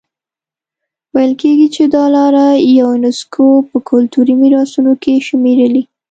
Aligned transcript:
ویل 1.13 1.33
کېږي 1.41 1.67
چې 1.75 1.83
دا 1.95 2.03
لاره 2.15 2.45
یونیسکو 2.79 3.47
په 3.69 3.77
کلتوري 3.89 4.33
میراثونو 4.41 4.93
کې 5.03 5.13
شمېرلي. 5.27 5.83